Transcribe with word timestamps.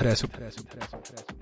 Impresso. 0.00 0.24
Impresso. 0.24 0.60
Impresso. 0.60 0.96
Impresso. 0.96 1.39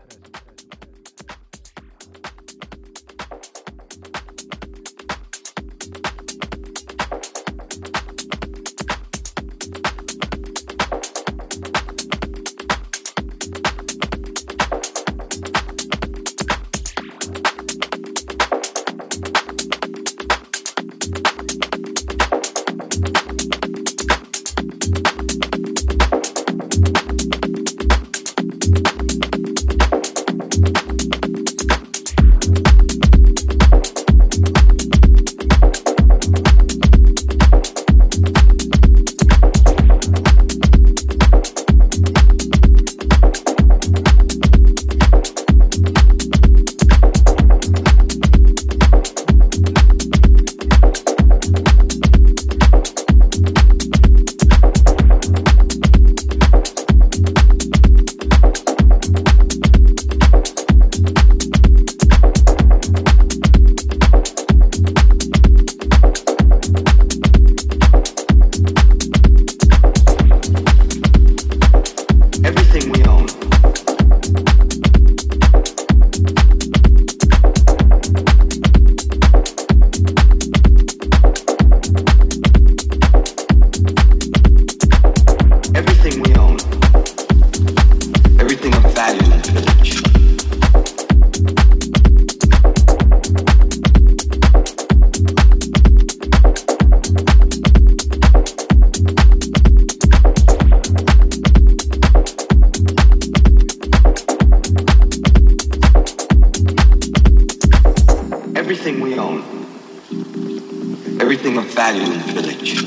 Everything 110.10 111.58
of 111.58 111.66
value 111.74 112.00
in 112.00 112.12
the 112.12 112.32
village. 112.32 112.78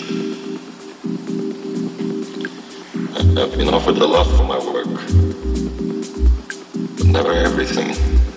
I've 3.37 3.55
been 3.55 3.69
offered 3.69 3.97
a 3.97 4.07
lot 4.07 4.25
for 4.35 4.43
my 4.43 4.57
work, 4.57 4.87
but 6.97 7.05
never 7.05 7.31
everything. 7.31 8.30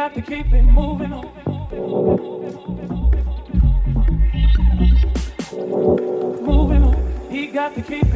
got 0.00 0.14
to 0.14 0.22
keep 0.22 0.50
it 0.50 0.62
moving 0.62 1.12
on. 1.12 1.26
Moving 6.42 6.82
on. 6.84 7.30
He 7.30 7.48
got 7.48 7.74
to 7.74 7.82
keep 7.82 8.09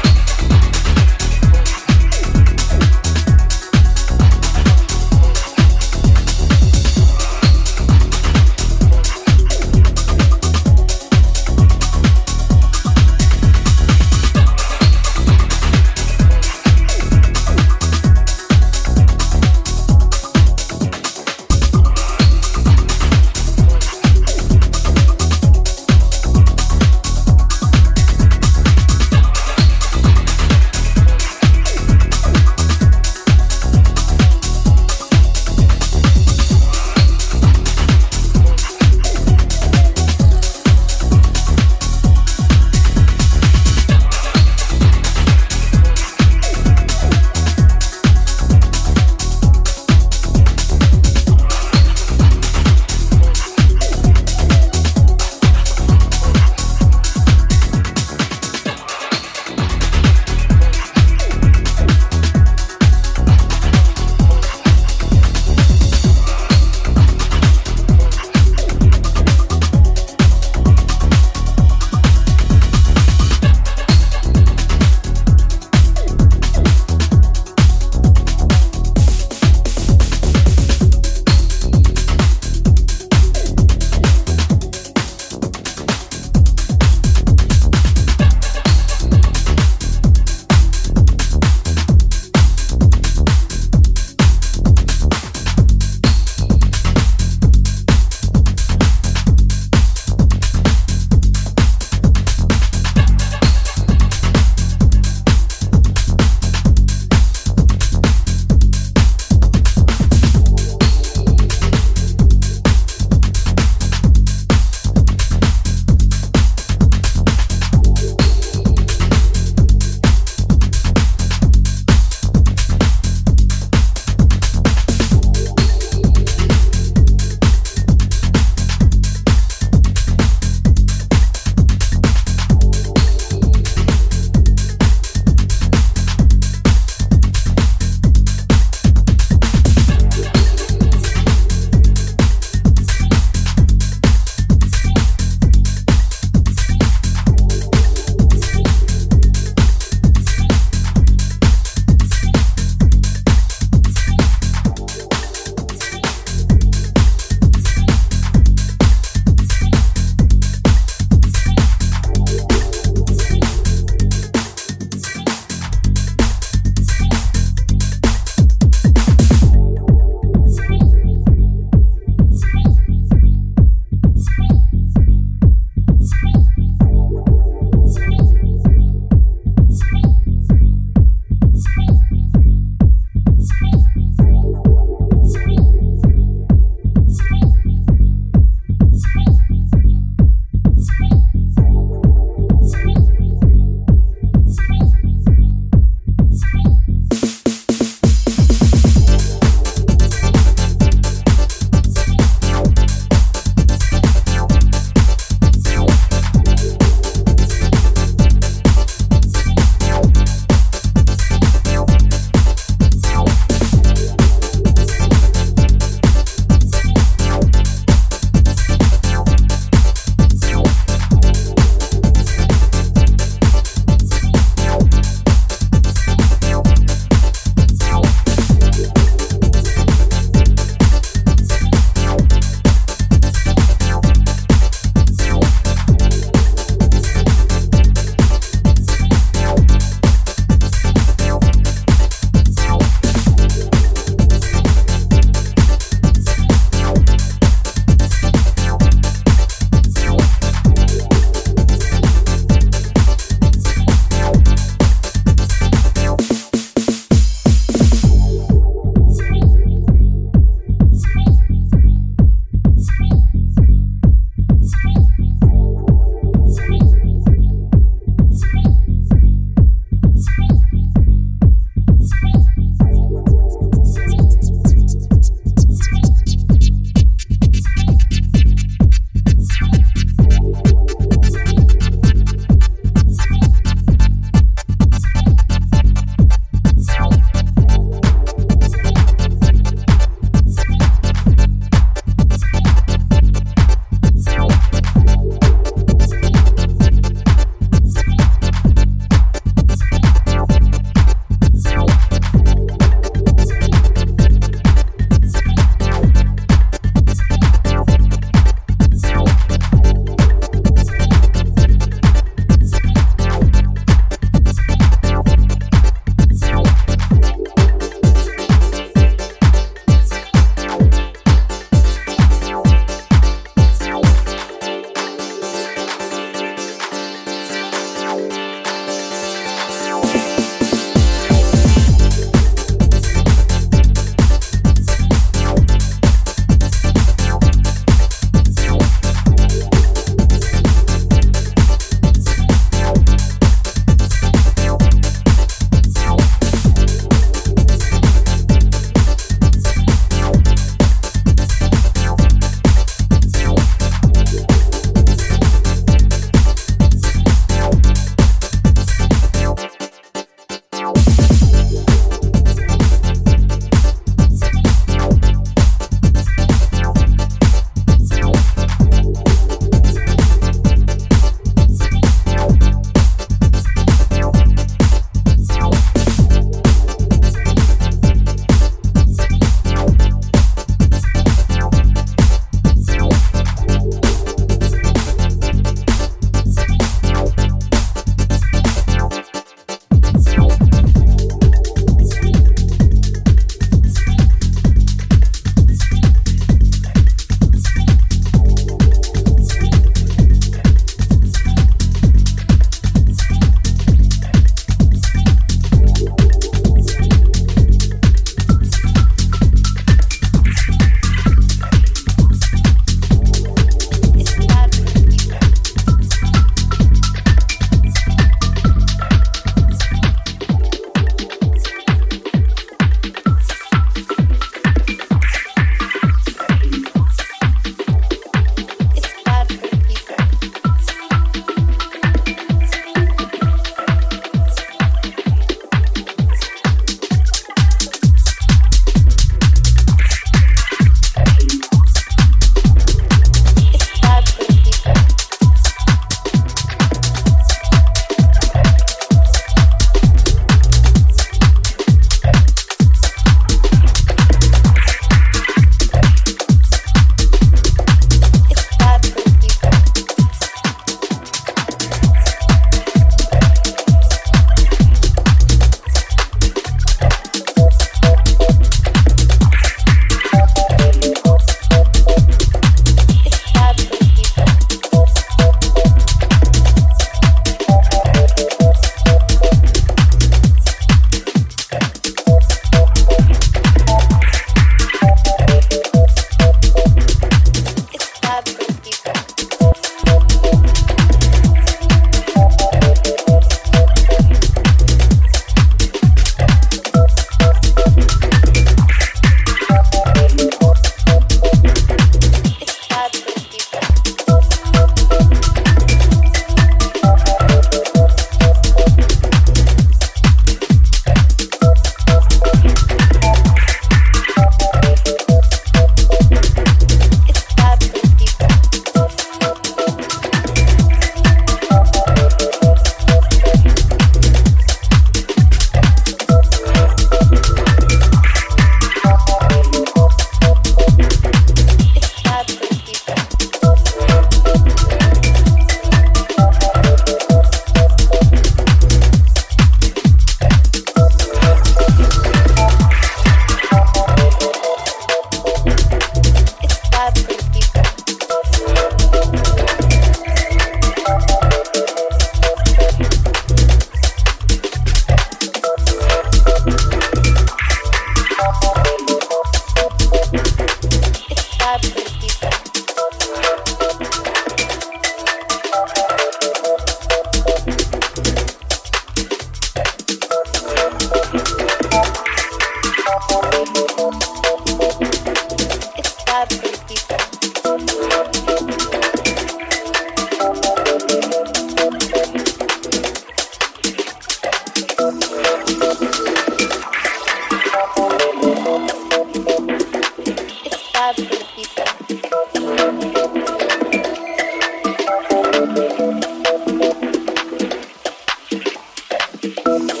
It's 599.92 600.00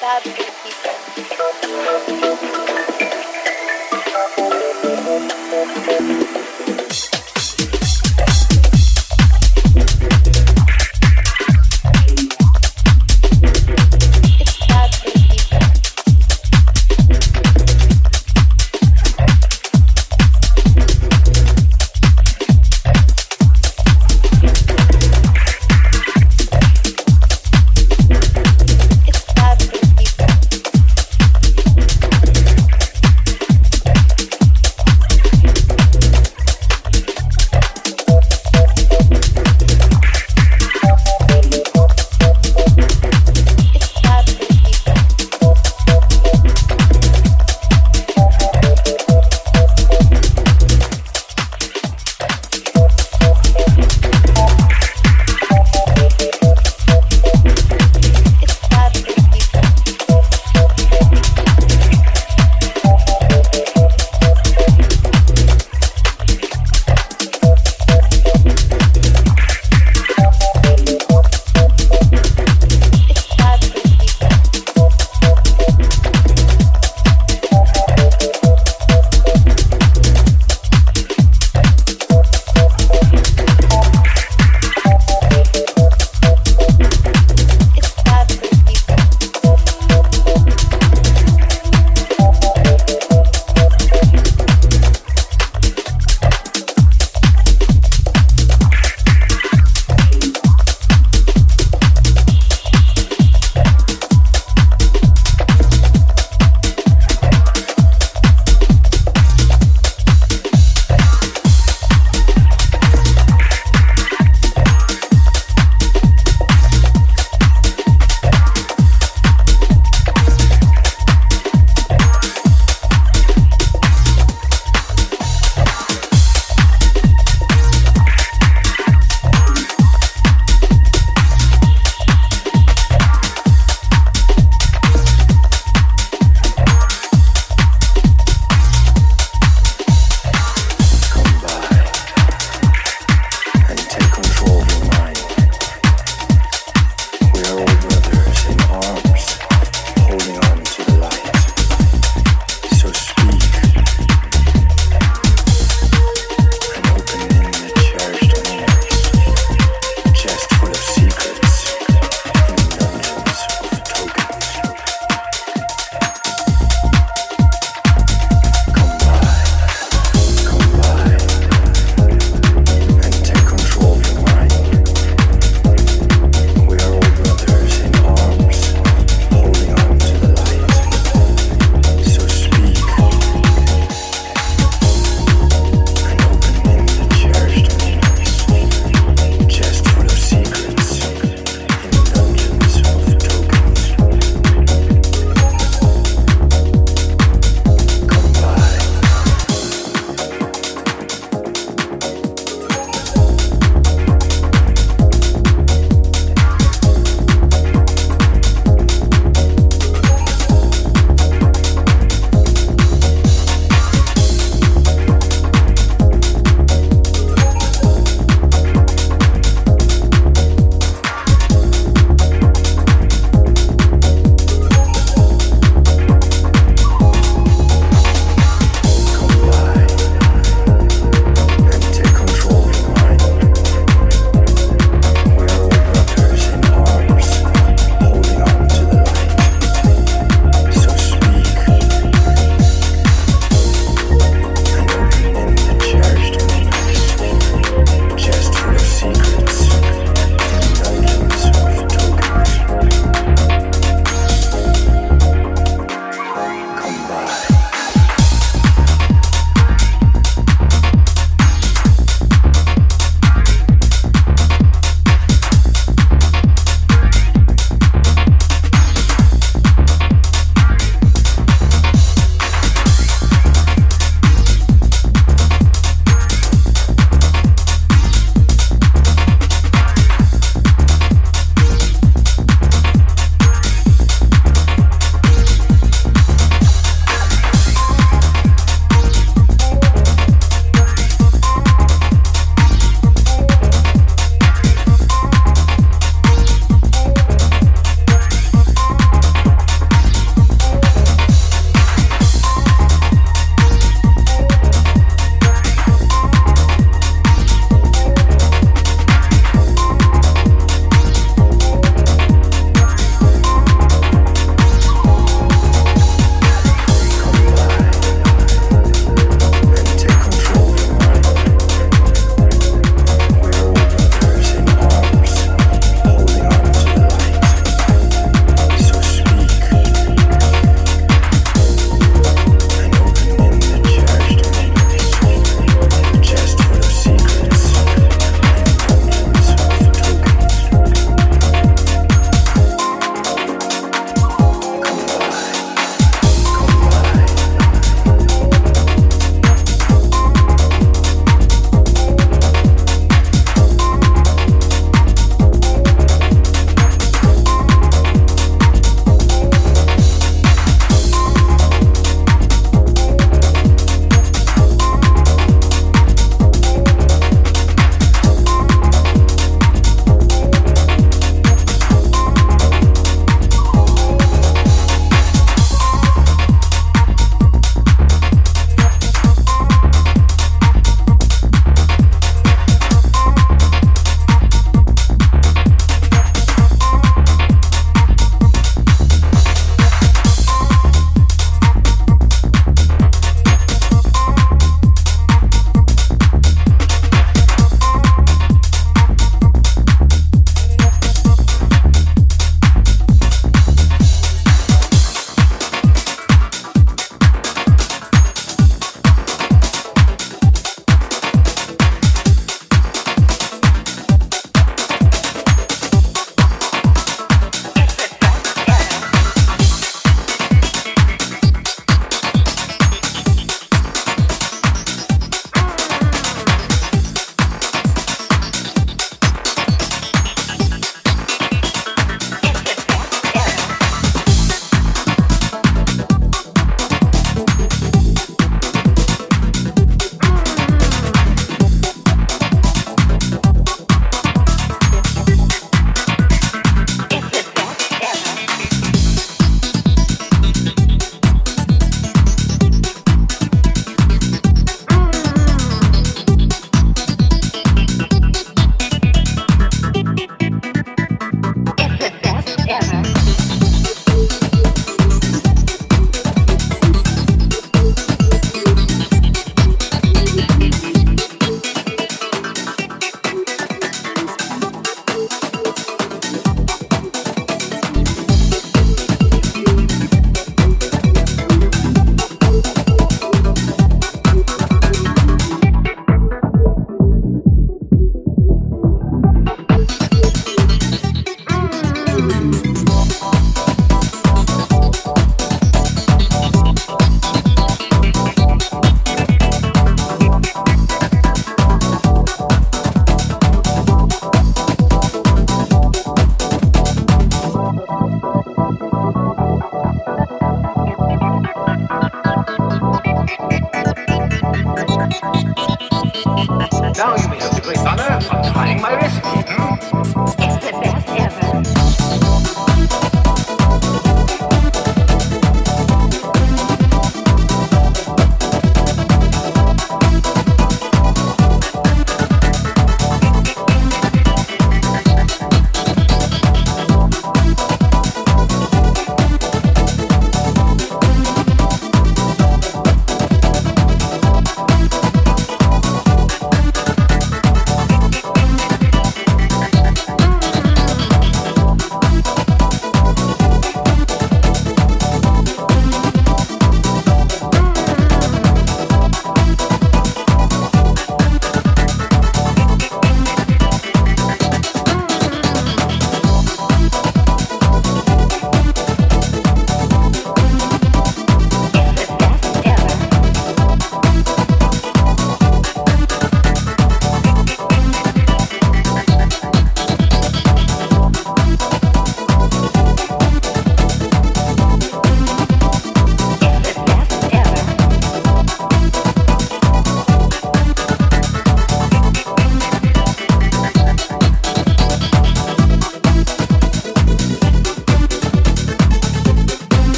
bad 0.00 0.22
for. 0.22 2.29